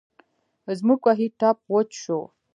زموږ 0.79 0.99
کوهۍ 1.05 1.27
ټپ 1.39 1.57
وچ 1.71 1.89
شو. 2.03 2.19